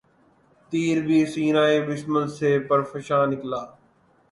تیر 0.71 0.97
بھی 1.05 1.19
سینہٴ 1.33 1.85
بسمل 1.87 2.25
سے 2.37 2.49
پرافشاں 2.67 3.23
نکلا 3.31 3.61